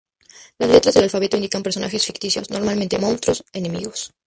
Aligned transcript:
Las 0.57 0.67
letras 0.71 0.95
del 0.95 1.03
alfabeto 1.03 1.37
indican 1.37 1.61
personajes 1.61 2.03
ficticios, 2.07 2.49
normalmente 2.49 2.97
monstruos 2.97 3.45
enemigos. 3.53 4.11